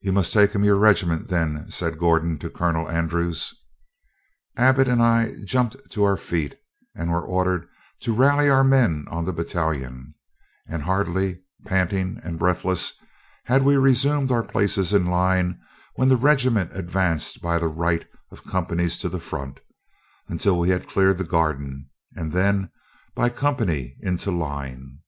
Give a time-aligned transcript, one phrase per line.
[0.00, 3.54] "You must take him your regiment, then," said Gordon to Colonel Andrews.
[4.56, 6.56] Abbott and I jumped to our feet,
[6.96, 7.68] and were ordered
[8.00, 10.16] to rally our men on the battalion;
[10.66, 12.94] and hardly, panting and breathless,
[13.44, 15.60] had we resumed our places in line
[15.94, 19.60] when the regiment advanced by the right of companies to the front,
[20.26, 22.68] until we had cleared the garden, and then
[23.14, 24.98] by company into line.